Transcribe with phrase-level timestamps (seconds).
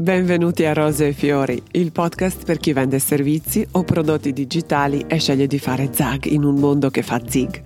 [0.00, 5.18] Benvenuti a Rose e Fiori, il podcast per chi vende servizi o prodotti digitali e
[5.18, 7.60] sceglie di fare zag in un mondo che fa zig.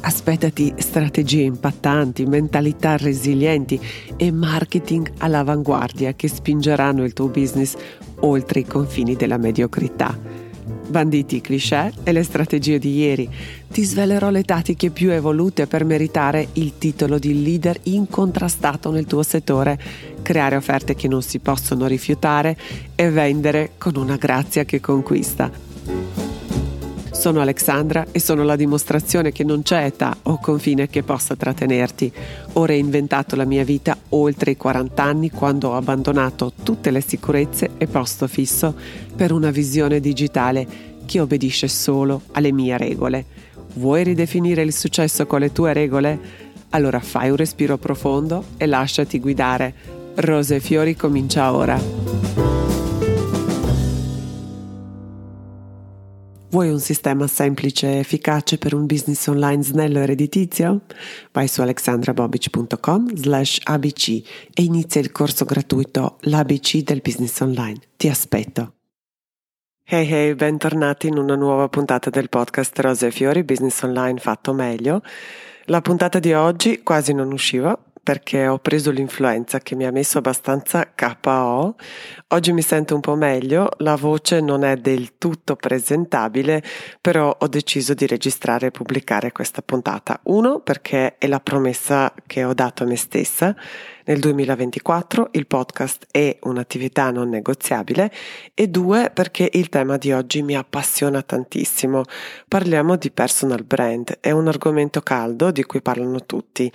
[0.00, 3.80] Aspettati strategie impattanti, mentalità resilienti
[4.18, 7.76] e marketing all'avanguardia che spingeranno il tuo business
[8.20, 10.43] oltre i confini della mediocrità
[10.94, 13.28] banditi i cliché e le strategie di ieri.
[13.68, 19.24] Ti svelerò le tattiche più evolute per meritare il titolo di leader incontrastato nel tuo
[19.24, 19.76] settore,
[20.22, 22.56] creare offerte che non si possono rifiutare
[22.94, 26.23] e vendere con una grazia che conquista.
[27.14, 32.12] Sono Alexandra e sono la dimostrazione che non c'è età o confine che possa trattenerti.
[32.54, 37.70] Ho reinventato la mia vita oltre i 40 anni quando ho abbandonato tutte le sicurezze
[37.78, 38.74] e posto fisso
[39.16, 40.66] per una visione digitale
[41.06, 43.24] che obbedisce solo alle mie regole.
[43.74, 46.18] Vuoi ridefinire il successo con le tue regole?
[46.70, 49.74] Allora fai un respiro profondo e lasciati guidare.
[50.16, 52.63] Rose e Fiori comincia ora.
[56.54, 60.82] Vuoi un sistema semplice e efficace per un business online snello e redditizio?
[61.32, 64.08] Vai su alexandrabobic.com slash abc
[64.54, 67.80] e inizia il corso gratuito L'ABC del business online.
[67.96, 68.74] Ti aspetto.
[69.82, 74.52] Hey hey, bentornati in una nuova puntata del podcast Rose e Fiori Business Online fatto
[74.52, 75.02] meglio.
[75.64, 80.18] La puntata di oggi quasi non usciva perché ho preso l'influenza che mi ha messo
[80.18, 81.74] abbastanza KO.
[82.28, 86.62] Oggi mi sento un po' meglio, la voce non è del tutto presentabile,
[87.00, 90.20] però ho deciso di registrare e pubblicare questa puntata.
[90.24, 93.56] Uno, perché è la promessa che ho dato a me stessa
[94.06, 98.12] nel 2024 il podcast è un'attività non negoziabile
[98.52, 102.02] e due perché il tema di oggi mi appassiona tantissimo.
[102.46, 106.70] Parliamo di personal brand, è un argomento caldo di cui parlano tutti.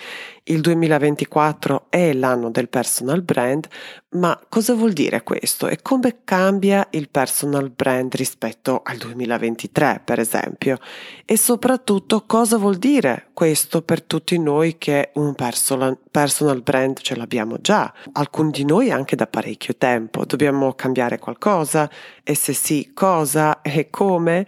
[0.45, 3.67] Il 2024 è l'anno del personal brand,
[4.11, 10.19] ma cosa vuol dire questo e come cambia il personal brand rispetto al 2023, per
[10.19, 10.79] esempio?
[11.25, 17.57] E soprattutto cosa vuol dire questo per tutti noi che un personal, brand ce l'abbiamo
[17.61, 17.93] già?
[18.13, 20.25] Alcuni di noi anche da parecchio tempo.
[20.25, 21.87] Dobbiamo cambiare qualcosa?
[22.23, 24.47] E se sì, cosa e come?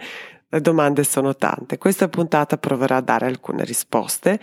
[0.53, 1.78] Le domande sono tante.
[1.78, 4.38] Questa puntata proverà a dare alcune risposte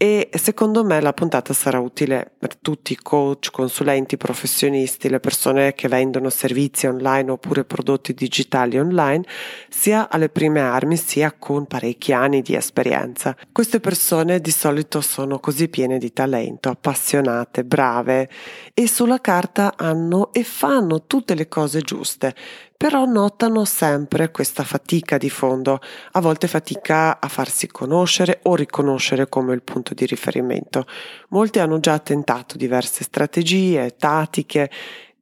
[0.00, 5.74] e secondo me la puntata sarà utile per tutti i coach, consulenti, professionisti, le persone
[5.74, 9.24] che vendono servizi online oppure prodotti digitali online,
[9.68, 13.36] sia alle prime armi sia con parecchi anni di esperienza.
[13.50, 18.30] Queste persone di solito sono così piene di talento, appassionate, brave
[18.74, 22.36] e sulla carta hanno e fanno tutte le cose giuste
[22.78, 25.80] però notano sempre questa fatica di fondo,
[26.12, 30.86] a volte fatica a farsi conoscere o riconoscere come il punto di riferimento.
[31.28, 34.70] Molti hanno già tentato diverse strategie, tattiche,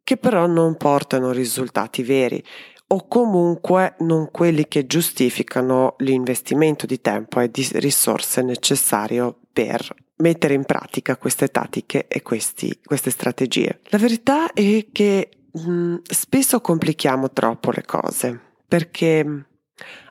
[0.02, 2.42] che però non portano risultati veri
[2.88, 10.54] o comunque non quelli che giustificano l'investimento di tempo e di risorse necessario per mettere
[10.54, 13.80] in pratica queste tattiche e questi, queste strategie.
[13.88, 18.38] La verità è che Mm, spesso complichiamo troppo le cose
[18.68, 19.40] perché mm,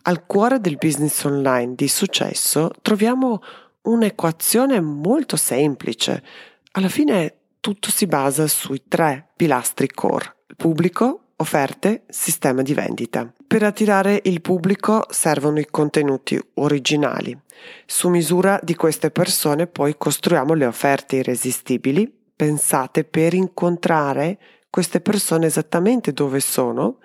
[0.04, 3.42] al cuore del business online di successo troviamo
[3.86, 6.24] un'equazione molto semplice.
[6.72, 13.32] Alla fine tutto si basa sui tre pilastri core, pubblico, offerte, sistema di vendita.
[13.48, 17.38] Per attirare il pubblico servono i contenuti originali.
[17.86, 24.38] Su misura di queste persone poi costruiamo le offerte irresistibili pensate per incontrare
[24.70, 26.98] queste persone esattamente dove sono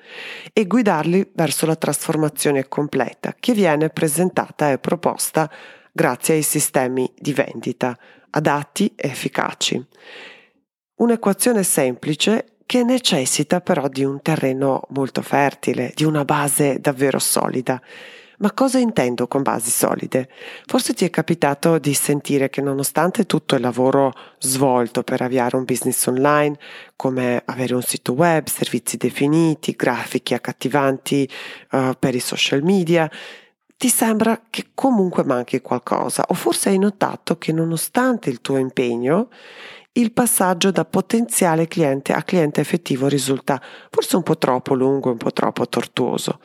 [0.53, 5.49] e guidarli verso la trasformazione completa che viene presentata e proposta
[6.01, 7.95] grazie ai sistemi di vendita
[8.31, 9.87] adatti e efficaci.
[10.95, 17.79] Un'equazione semplice che necessita però di un terreno molto fertile, di una base davvero solida
[18.39, 20.31] ma cosa intendo con basi solide?
[20.65, 25.65] Forse ti è capitato di sentire che nonostante tutto il lavoro svolto per avviare un
[25.65, 26.57] business online,
[26.97, 31.29] come avere un sito web, servizi definiti, grafiche accattivanti
[31.73, 33.11] uh, per i social media,
[33.81, 39.31] ti sembra che comunque manchi qualcosa o forse hai notato che nonostante il tuo impegno,
[39.93, 45.17] il passaggio da potenziale cliente a cliente effettivo risulta forse un po' troppo lungo, un
[45.17, 46.41] po' troppo tortuoso.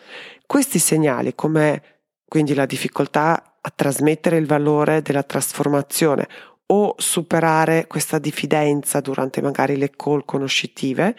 [0.46, 6.30] Questi segnali, come quindi la difficoltà a trasmettere il valore della trasformazione
[6.68, 11.14] o superare questa diffidenza durante magari le call conoscitive,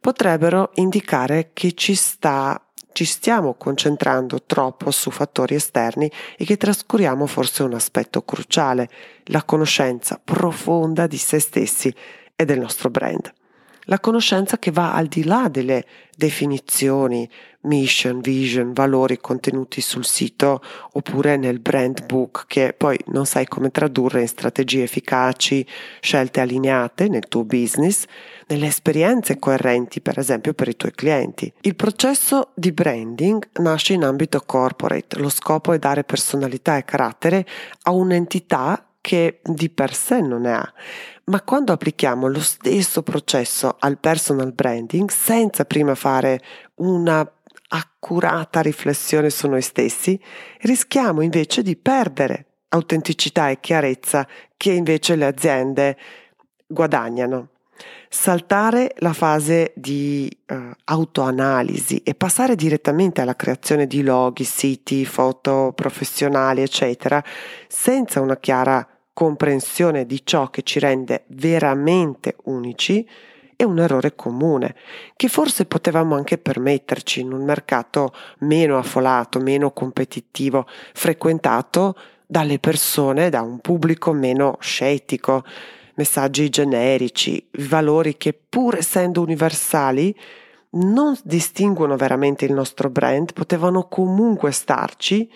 [0.00, 2.58] potrebbero indicare che ci sta
[2.98, 8.90] ci stiamo concentrando troppo su fattori esterni e che trascuriamo forse un aspetto cruciale,
[9.26, 11.94] la conoscenza profonda di se stessi
[12.34, 13.32] e del nostro brand.
[13.84, 15.84] la conoscenza che va al di là delle
[16.14, 17.28] definizioni,
[17.62, 20.62] mission, vision, valori contenuti sul sito
[20.92, 25.66] oppure nel brand book che poi non sai come tradurre in strategie efficaci,
[26.00, 28.04] scelte allineate nel tuo business,
[28.46, 31.52] nelle esperienze coerenti per esempio per i tuoi clienti.
[31.62, 37.46] Il processo di branding nasce in ambito corporate, lo scopo è dare personalità e carattere
[37.82, 40.72] a un'entità che di per sé non ne ha,
[41.24, 46.42] ma quando applichiamo lo stesso processo al personal branding senza prima fare
[46.76, 47.30] una
[47.68, 50.20] accurata riflessione su noi stessi,
[50.60, 54.26] rischiamo invece di perdere autenticità e chiarezza
[54.56, 55.96] che invece le aziende
[56.66, 57.50] guadagnano.
[58.10, 65.72] Saltare la fase di uh, autoanalisi e passare direttamente alla creazione di loghi, siti, foto
[65.74, 67.22] professionali, eccetera,
[67.68, 73.06] senza una chiara comprensione di ciò che ci rende veramente unici,
[73.58, 74.76] è un errore comune,
[75.16, 78.12] che forse potevamo anche permetterci in un mercato
[78.42, 85.42] meno affolato, meno competitivo, frequentato dalle persone, da un pubblico meno scettico,
[85.96, 90.16] messaggi generici, valori che pur essendo universali
[90.74, 95.28] non distinguono veramente il nostro brand, potevano comunque starci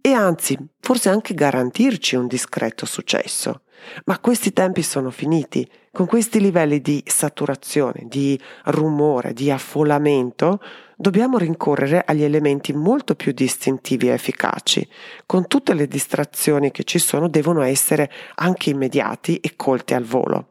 [0.00, 3.63] e anzi forse anche garantirci un discreto successo.
[4.06, 5.68] Ma questi tempi sono finiti.
[5.92, 10.60] Con questi livelli di saturazione, di rumore, di affollamento,
[10.96, 14.86] dobbiamo rincorrere agli elementi molto più distintivi e efficaci.
[15.26, 20.48] Con tutte le distrazioni che ci sono, devono essere anche immediati e colti al volo.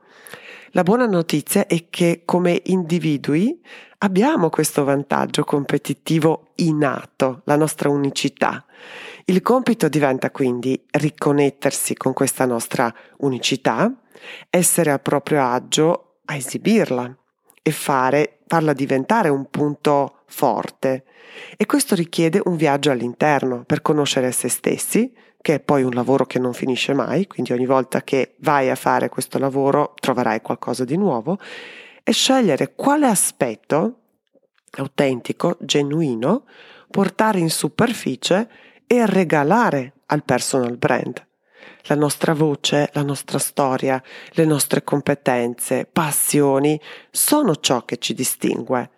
[0.75, 3.61] La buona notizia è che come individui
[4.03, 8.65] abbiamo questo vantaggio competitivo innato, la nostra unicità.
[9.25, 13.91] Il compito diventa quindi riconnettersi con questa nostra unicità,
[14.50, 17.17] essere a proprio agio a esibirla
[17.61, 21.05] e fare, farla diventare un punto forte.
[21.55, 26.25] E questo richiede un viaggio all'interno per conoscere se stessi, che è poi un lavoro
[26.25, 30.83] che non finisce mai, quindi ogni volta che vai a fare questo lavoro troverai qualcosa
[30.83, 31.38] di nuovo,
[32.03, 34.00] e scegliere quale aspetto
[34.77, 36.45] autentico, genuino,
[36.89, 38.50] portare in superficie
[38.88, 41.25] e regalare al personal brand.
[41.83, 44.01] La nostra voce, la nostra storia,
[44.31, 46.79] le nostre competenze, passioni
[47.11, 48.89] sono ciò che ci distingue.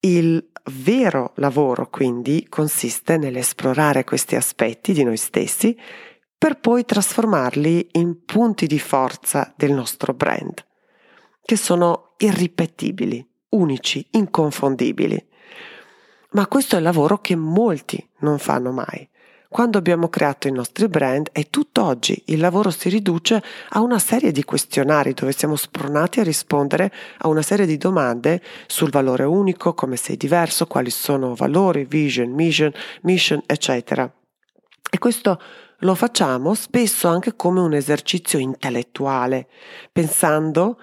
[0.00, 5.78] Il vero lavoro quindi consiste nell'esplorare questi aspetti di noi stessi
[6.36, 10.64] per poi trasformarli in punti di forza del nostro brand,
[11.46, 15.24] che sono irripetibili, unici, inconfondibili.
[16.32, 19.08] Ma questo è il lavoro che molti non fanno mai.
[19.48, 23.40] Quando abbiamo creato i nostri brand e tutt'oggi il lavoro si riduce
[23.70, 28.42] a una serie di questionari dove siamo spronati a rispondere a una serie di domande
[28.66, 32.72] sul valore unico, come sei diverso, quali sono valori, vision, mission,
[33.02, 34.12] mission, eccetera.
[34.90, 35.40] E questo
[35.80, 39.46] lo facciamo spesso anche come un esercizio intellettuale,
[39.92, 40.78] pensando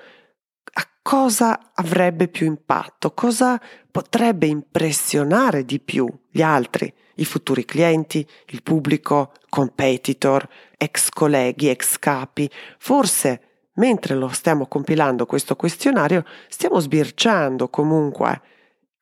[1.03, 3.61] cosa avrebbe più impatto, cosa
[3.91, 10.47] potrebbe impressionare di più gli altri i futuri clienti, il pubblico, competitor,
[10.77, 12.49] ex colleghi, ex capi.
[12.79, 13.41] Forse,
[13.75, 18.41] mentre lo stiamo compilando questo questionario, stiamo sbirciando comunque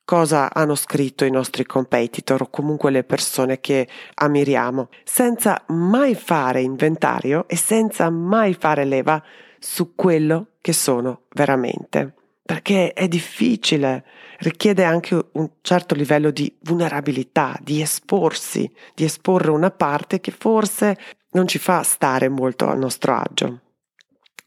[0.03, 6.61] cosa hanno scritto i nostri competitor o comunque le persone che ammiriamo, senza mai fare
[6.61, 9.23] inventario e senza mai fare leva
[9.63, 12.15] su quello che sono veramente
[12.51, 14.03] perché è difficile,
[14.39, 20.97] richiede anche un certo livello di vulnerabilità, di esporsi, di esporre una parte che forse
[21.31, 23.61] non ci fa stare molto a nostro agio.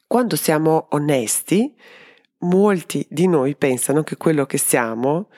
[0.07, 1.75] Quando siamo onesti,
[2.41, 5.31] molti di noi pensano che quello che siamo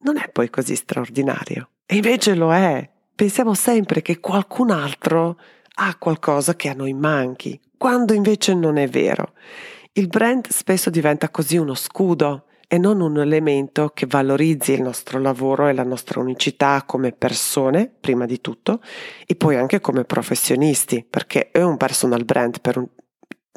[0.00, 1.70] non è poi così straordinario.
[1.86, 2.86] E invece lo è.
[3.14, 5.38] Pensiamo sempre che qualcun altro
[5.76, 9.32] ha qualcosa che a noi manchi, quando invece non è vero.
[9.94, 15.18] Il brand spesso diventa così uno scudo e non un elemento che valorizzi il nostro
[15.18, 18.80] lavoro e la nostra unicità come persone, prima di tutto,
[19.26, 22.86] e poi anche come professionisti, perché è un personal brand per un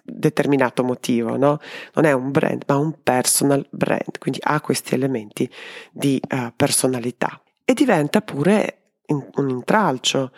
[0.04, 1.60] determinato motivo, no?
[1.94, 5.48] Non è un brand, ma un personal brand, quindi ha questi elementi
[5.92, 7.40] di uh, personalità.
[7.64, 10.32] E diventa pure in, un intralcio,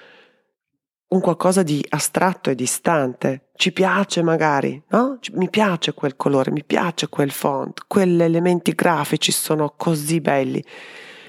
[1.09, 3.49] un qualcosa di astratto e distante.
[3.55, 5.19] Ci piace magari, no?
[5.33, 10.63] Mi piace quel colore, mi piace quel font, quegli elementi grafici sono così belli.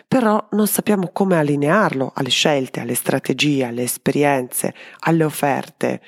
[0.07, 6.01] Però non sappiamo come allinearlo alle scelte, alle strategie, alle esperienze, alle offerte,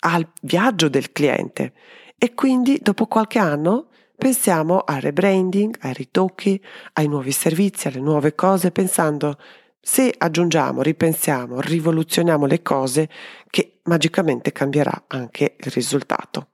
[0.00, 1.74] al viaggio del cliente.
[2.18, 6.60] E quindi dopo qualche anno pensiamo al rebranding, ai ritocchi,
[6.94, 9.36] ai nuovi servizi, alle nuove cose, pensando
[9.84, 13.08] se aggiungiamo, ripensiamo, rivoluzioniamo le cose,
[13.50, 16.50] che magicamente cambierà anche il risultato.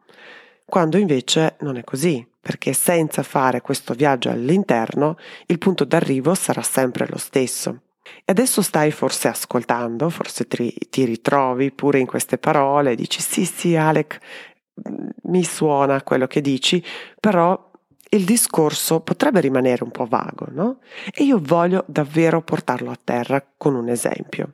[0.64, 6.62] Quando invece non è così, perché senza fare questo viaggio all'interno, il punto d'arrivo sarà
[6.62, 7.82] sempre lo stesso.
[8.24, 13.44] E adesso stai forse ascoltando, forse ti, ti ritrovi pure in queste parole, dici sì
[13.44, 14.18] sì Alec,
[14.88, 16.82] mm, mi suona quello che dici,
[17.20, 17.67] però
[18.10, 20.78] il discorso potrebbe rimanere un po' vago, no?
[21.12, 24.52] E io voglio davvero portarlo a terra con un esempio.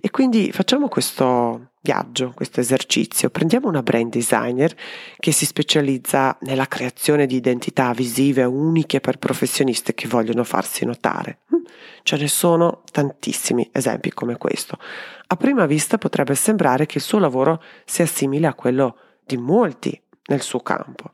[0.00, 3.28] E quindi facciamo questo viaggio, questo esercizio.
[3.28, 4.74] Prendiamo una brand designer
[5.18, 11.40] che si specializza nella creazione di identità visive uniche per professioniste che vogliono farsi notare.
[11.54, 11.64] Mm,
[12.02, 14.78] ce ne sono tantissimi esempi come questo.
[15.26, 18.96] A prima vista potrebbe sembrare che il suo lavoro sia simile a quello
[19.26, 21.12] di molti nel suo campo.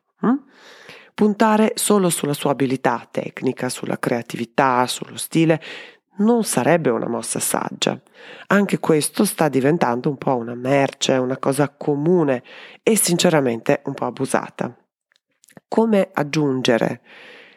[1.21, 5.61] Puntare solo sulla sua abilità tecnica, sulla creatività, sullo stile,
[6.21, 8.01] non sarebbe una mossa saggia.
[8.47, 12.43] Anche questo sta diventando un po' una merce, una cosa comune
[12.83, 14.75] e sinceramente un po' abusata.
[15.69, 17.03] Come aggiungere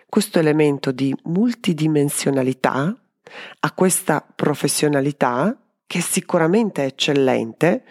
[0.10, 2.94] questo elemento di multidimensionalità
[3.62, 5.58] a questa professionalità
[5.94, 7.84] che sicuramente è eccellente,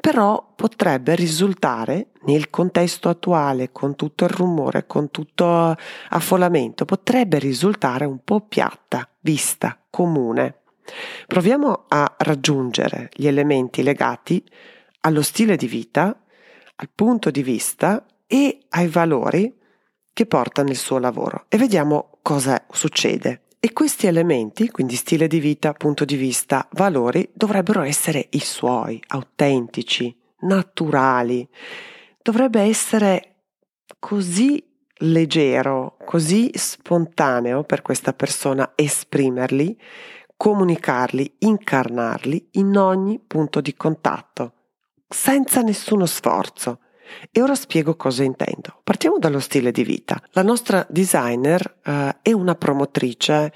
[0.00, 5.76] però potrebbe risultare nel contesto attuale, con tutto il rumore, con tutto
[6.08, 10.62] affollamento, potrebbe risultare un po' piatta, vista, comune.
[11.28, 14.44] Proviamo a raggiungere gli elementi legati
[15.02, 16.20] allo stile di vita,
[16.74, 19.56] al punto di vista e ai valori
[20.12, 23.45] che porta nel suo lavoro e vediamo cosa succede.
[23.66, 29.02] E questi elementi, quindi stile di vita, punto di vista, valori, dovrebbero essere i suoi,
[29.08, 31.48] autentici, naturali.
[32.22, 33.38] Dovrebbe essere
[33.98, 34.64] così
[34.98, 39.76] leggero, così spontaneo per questa persona esprimerli,
[40.36, 44.52] comunicarli, incarnarli in ogni punto di contatto,
[45.08, 46.82] senza nessuno sforzo.
[47.30, 48.80] E ora spiego cosa intendo.
[48.82, 50.20] Partiamo dallo stile di vita.
[50.32, 53.52] La nostra designer uh, è una promotrice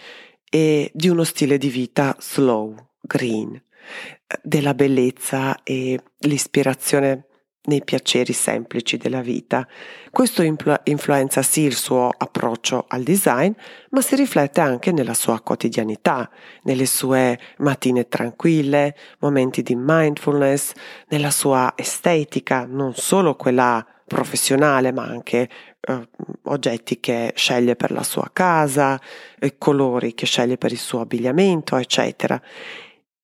[0.49, 3.63] e di uno stile di vita slow, green,
[4.43, 7.27] della bellezza e l'ispirazione
[7.65, 9.67] nei piaceri semplici della vita.
[10.11, 13.53] Questo influ- influenza sì il suo approccio al design,
[13.91, 16.31] ma si riflette anche nella sua quotidianità,
[16.63, 20.73] nelle sue mattine tranquille, momenti di mindfulness,
[21.09, 25.49] nella sua estetica, non solo quella professionale, ma anche
[25.81, 26.09] eh,
[26.45, 29.01] oggetti che sceglie per la sua casa,
[29.39, 32.41] eh, colori che sceglie per il suo abbigliamento, eccetera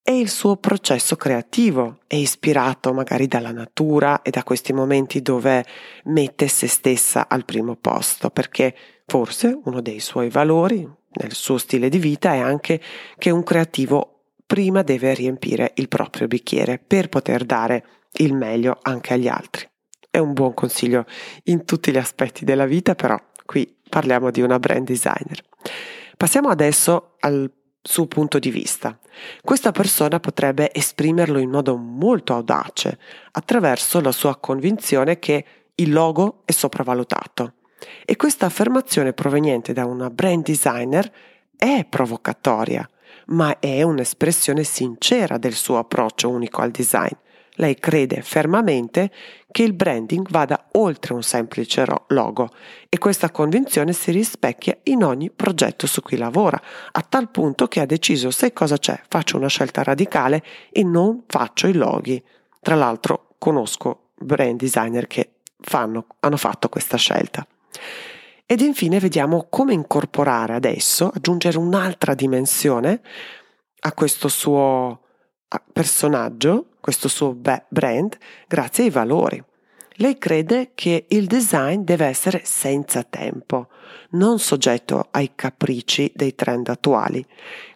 [0.09, 5.65] e il suo processo creativo è ispirato magari dalla natura e da questi momenti dove
[6.05, 8.73] mette se stessa al primo posto, perché
[9.05, 12.79] forse uno dei suoi valori nel suo stile di vita è anche
[13.17, 17.85] che un creativo prima deve riempire il proprio bicchiere per poter dare
[18.19, 19.67] il meglio anche agli altri.
[20.09, 21.05] È un buon consiglio
[21.43, 25.43] in tutti gli aspetti della vita, però qui parliamo di una brand designer.
[26.15, 27.51] Passiamo adesso al
[27.87, 28.97] suo punto di vista.
[29.41, 32.99] Questa persona potrebbe esprimerlo in modo molto audace,
[33.31, 37.53] attraverso la sua convinzione che il logo è sopravvalutato.
[38.05, 41.11] E questa affermazione proveniente da una brand designer
[41.55, 42.87] è provocatoria,
[43.27, 47.13] ma è un'espressione sincera del suo approccio unico al design
[47.57, 49.11] lei crede fermamente
[49.51, 52.49] che il branding vada oltre un semplice logo
[52.89, 56.61] e questa convinzione si rispecchia in ogni progetto su cui lavora,
[56.91, 61.23] a tal punto che ha deciso sai cosa c'è, faccio una scelta radicale e non
[61.27, 62.23] faccio i loghi.
[62.61, 67.45] Tra l'altro conosco brand designer che fanno, hanno fatto questa scelta.
[68.45, 73.01] Ed infine vediamo come incorporare adesso, aggiungere un'altra dimensione
[73.79, 75.01] a questo suo
[75.71, 79.43] personaggio, questo suo brand, grazie ai valori.
[79.99, 83.69] Lei crede che il design deve essere senza tempo,
[84.11, 87.25] non soggetto ai capricci dei trend attuali.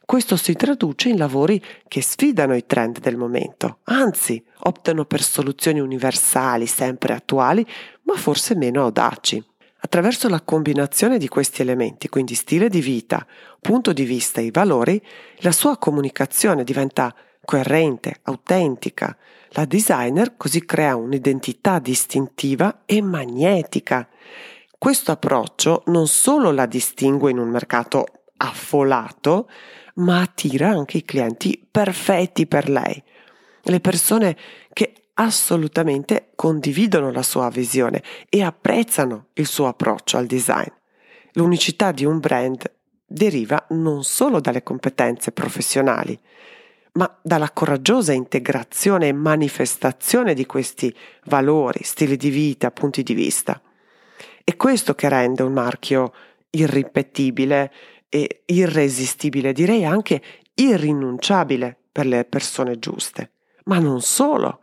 [0.05, 5.79] Questo si traduce in lavori che sfidano i trend del momento, anzi optano per soluzioni
[5.79, 7.65] universali, sempre attuali,
[8.03, 9.43] ma forse meno audaci.
[9.83, 13.25] Attraverso la combinazione di questi elementi, quindi stile di vita,
[13.59, 15.01] punto di vista e valori,
[15.37, 19.17] la sua comunicazione diventa coerente, autentica.
[19.49, 24.07] La designer così crea un'identità distintiva e magnetica.
[24.77, 28.05] Questo approccio non solo la distingue in un mercato
[28.37, 29.49] affolato,
[29.95, 33.03] ma attira anche i clienti perfetti per lei,
[33.63, 34.37] le persone
[34.73, 40.69] che assolutamente condividono la sua visione e apprezzano il suo approccio al design.
[41.33, 42.69] l'unicità di un brand
[43.05, 46.19] deriva non solo dalle competenze professionali,
[46.93, 50.93] ma dalla coraggiosa integrazione e manifestazione di questi
[51.25, 53.61] valori, stili di vita, punti di vista.
[54.43, 56.13] È questo che rende un marchio
[56.49, 57.71] irripetibile
[58.09, 60.21] e irresistibile, direi anche
[60.53, 63.31] irrinunciabile per le persone giuste.
[63.65, 64.61] Ma non solo.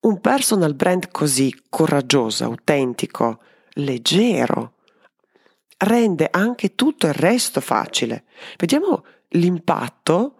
[0.00, 3.42] Un personal brand così coraggioso, autentico,
[3.74, 4.76] leggero,
[5.76, 8.24] rende anche tutto il resto facile.
[8.56, 10.36] Vediamo l'impatto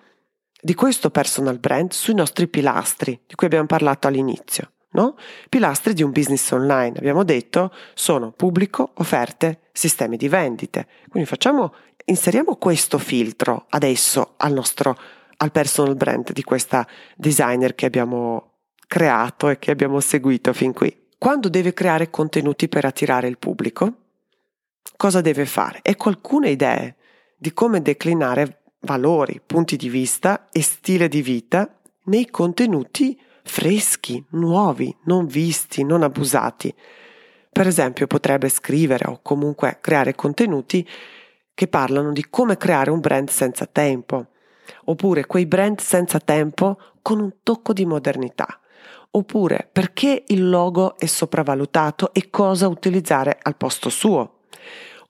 [0.61, 4.73] di questo personal brand sui nostri pilastri di cui abbiamo parlato all'inizio.
[4.93, 5.17] No?
[5.49, 10.89] Pilastri di un business online, abbiamo detto, sono pubblico, offerte, sistemi di vendite.
[11.09, 11.73] Quindi facciamo,
[12.07, 14.99] inseriamo questo filtro adesso al nostro
[15.43, 16.87] al personal brand di questa
[17.17, 20.95] designer che abbiamo creato e che abbiamo seguito fin qui.
[21.19, 23.93] Quando deve creare contenuti per attirare il pubblico,
[24.97, 25.81] cosa deve fare?
[25.83, 26.97] Ecco alcune idee
[27.37, 34.95] di come declinare valori, punti di vista e stile di vita nei contenuti freschi, nuovi,
[35.05, 36.75] non visti, non abusati.
[37.53, 40.87] Per esempio potrebbe scrivere o comunque creare contenuti
[41.53, 44.29] che parlano di come creare un brand senza tempo,
[44.85, 48.61] oppure quei brand senza tempo con un tocco di modernità,
[49.11, 54.40] oppure perché il logo è sopravvalutato e cosa utilizzare al posto suo,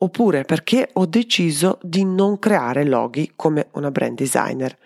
[0.03, 4.77] oppure perché ho deciso di non creare loghi come una brand designer,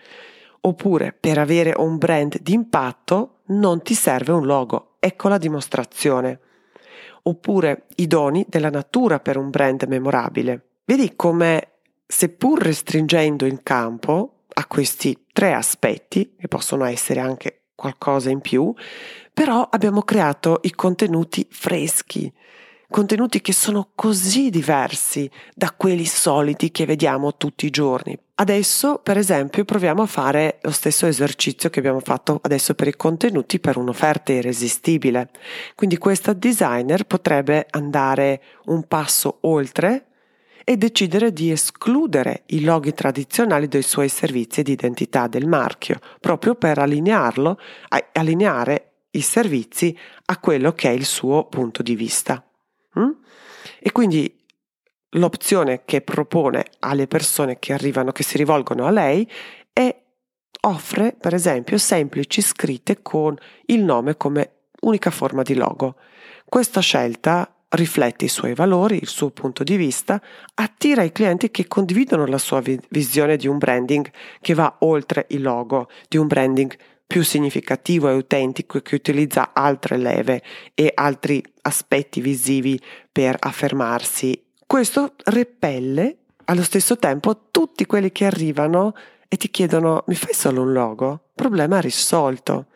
[0.61, 6.39] oppure per avere un brand di impatto non ti serve un logo, ecco la dimostrazione,
[7.23, 10.63] oppure i doni della natura per un brand memorabile.
[10.85, 11.69] Vedi come,
[12.05, 18.73] seppur restringendo il campo a questi tre aspetti, che possono essere anche qualcosa in più,
[19.33, 22.31] però abbiamo creato i contenuti freschi,
[22.89, 28.17] contenuti che sono così diversi da quelli soliti che vediamo tutti i giorni.
[28.37, 32.95] Adesso, per esempio, proviamo a fare lo stesso esercizio che abbiamo fatto adesso per i
[32.95, 35.29] contenuti per un'offerta irresistibile.
[35.73, 40.07] Quindi questa designer potrebbe andare un passo oltre
[40.65, 46.55] e decidere di escludere i loghi tradizionali dei suoi servizi di identità del marchio, proprio
[46.55, 47.57] per allinearlo,
[48.11, 52.43] allineare i servizi a quello che è il suo punto di vista.
[52.99, 53.11] Mm?
[53.79, 54.43] E quindi
[55.11, 59.29] l'opzione che propone alle persone che arrivano, che si rivolgono a lei,
[59.71, 59.95] è
[60.61, 63.35] offre, per esempio, semplici scritte con
[63.67, 65.95] il nome come unica forma di logo.
[66.45, 70.21] Questa scelta riflette i suoi valori, il suo punto di vista,
[70.55, 74.09] attira i clienti che condividono la sua visione di un branding
[74.41, 76.75] che va oltre il logo, di un branding
[77.07, 80.41] più significativo e autentico che utilizza altre leve
[80.73, 82.79] e altri aspetti visivi
[83.11, 84.41] per affermarsi.
[84.65, 88.93] Questo repelle allo stesso tempo tutti quelli che arrivano
[89.27, 91.29] e ti chiedono mi fai solo un logo?
[91.33, 92.67] Problema risolto.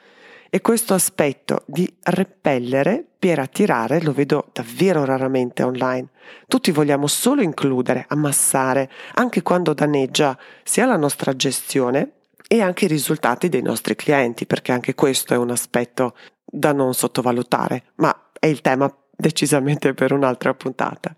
[0.51, 6.07] E questo aspetto di repellere per attirare lo vedo davvero raramente online.
[6.47, 12.13] Tutti vogliamo solo includere, ammassare, anche quando danneggia sia la nostra gestione
[12.51, 16.95] e anche i risultati dei nostri clienti, perché anche questo è un aspetto da non
[16.95, 21.15] sottovalutare, ma è il tema decisamente per un'altra puntata.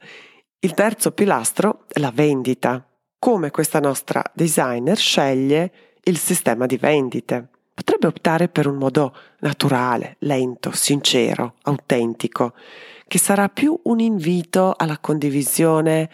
[0.59, 2.85] Il terzo pilastro è la vendita.
[3.17, 5.71] Come questa nostra designer sceglie
[6.03, 7.47] il sistema di vendite.
[7.73, 12.53] Potrebbe optare per un modo naturale, lento, sincero, autentico,
[13.07, 16.09] che sarà più un invito alla condivisione,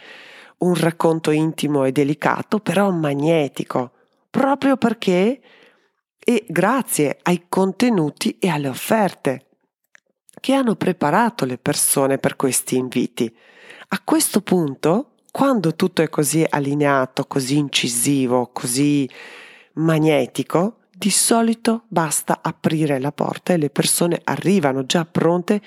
[0.59, 3.93] un racconto intimo e delicato, però magnetico,
[4.37, 5.41] proprio perché
[6.19, 9.47] e grazie ai contenuti e alle offerte
[10.39, 13.35] che hanno preparato le persone per questi inviti.
[13.89, 19.09] A questo punto, quando tutto è così allineato, così incisivo, così
[19.73, 25.59] magnetico, di solito basta aprire la porta e le persone arrivano già pronte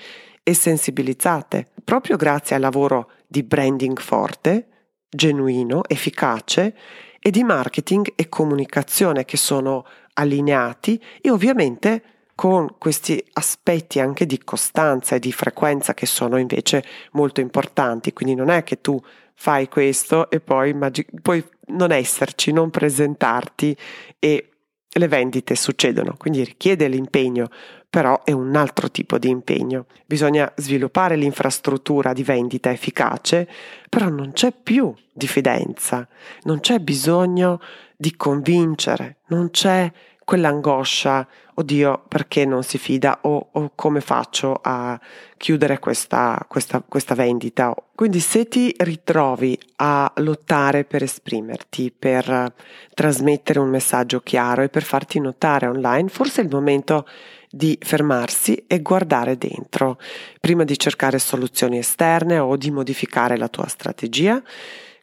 [0.43, 4.67] e sensibilizzate, proprio grazie al lavoro di branding forte,
[5.09, 6.73] genuino, efficace
[7.21, 12.03] e di marketing e comunicazione che sono allineati e ovviamente
[12.33, 18.13] con questi aspetti anche di costanza e di frequenza che sono invece molto importanti.
[18.13, 18.99] Quindi non è che tu
[19.35, 23.77] fai questo e poi immagini, puoi non esserci, non presentarti
[24.17, 24.49] e
[24.93, 27.49] le vendite succedono, quindi richiede l'impegno,
[27.91, 29.85] però è un altro tipo di impegno.
[30.05, 33.45] Bisogna sviluppare l'infrastruttura di vendita efficace,
[33.89, 36.07] però non c'è più diffidenza,
[36.43, 37.59] non c'è bisogno
[37.97, 39.91] di convincere, non c'è
[40.31, 44.97] quell'angoscia, oddio, perché non si fida o, o come faccio a
[45.35, 47.75] chiudere questa, questa, questa vendita.
[47.93, 52.53] Quindi se ti ritrovi a lottare per esprimerti, per
[52.93, 57.05] trasmettere un messaggio chiaro e per farti notare online, forse è il momento
[57.49, 59.99] di fermarsi e guardare dentro,
[60.39, 64.41] prima di cercare soluzioni esterne o di modificare la tua strategia.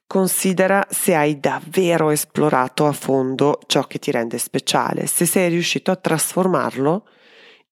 [0.08, 5.90] Considera se hai davvero esplorato a fondo ciò che ti rende speciale, se sei riuscito
[5.90, 7.06] a trasformarlo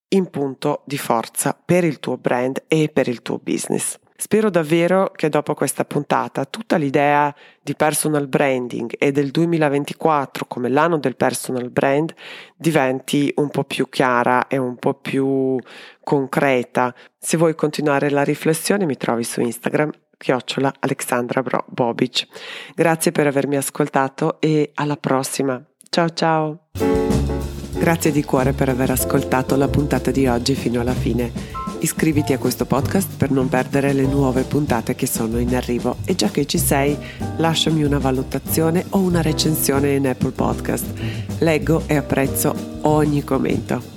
[0.09, 3.99] in punto di forza per il tuo brand e per il tuo business.
[4.18, 10.68] Spero davvero che dopo questa puntata tutta l'idea di personal branding e del 2024 come
[10.68, 12.14] l'anno del personal brand
[12.55, 15.59] diventi un po' più chiara e un po' più
[16.03, 16.94] concreta.
[17.18, 22.26] Se vuoi continuare la riflessione mi trovi su Instagram chiocciola Alexandra Bobic.
[22.74, 25.62] Grazie per avermi ascoltato e alla prossima.
[25.88, 26.68] Ciao ciao!
[27.79, 31.31] Grazie di cuore per aver ascoltato la puntata di oggi fino alla fine.
[31.81, 36.14] Iscriviti a questo podcast per non perdere le nuove puntate che sono in arrivo e
[36.14, 36.96] già che ci sei
[37.37, 40.87] lasciami una valutazione o una recensione in Apple Podcast.
[41.40, 43.96] Leggo e apprezzo ogni commento.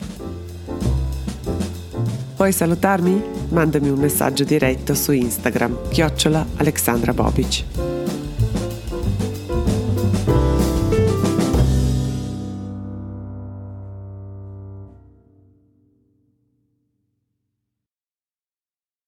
[2.39, 3.21] Puoi salutarmi?
[3.49, 7.98] Mandami un messaggio diretto su Instagram, chiocciola Alexandra Bobic.